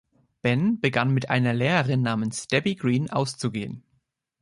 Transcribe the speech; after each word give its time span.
Ben 0.41 0.79
begann 0.81 1.13
mit 1.13 1.29
einer 1.29 1.53
Lehrerin 1.53 2.01
namens 2.01 2.47
Debbie 2.47 2.75
Green 2.75 3.11
auszugehen. 3.11 3.83